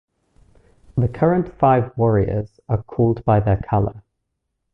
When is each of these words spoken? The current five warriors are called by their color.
The 0.97 1.07
current 1.07 1.59
five 1.59 1.95
warriors 1.95 2.59
are 2.67 2.81
called 2.81 3.23
by 3.23 3.39
their 3.39 3.57
color. 3.57 4.01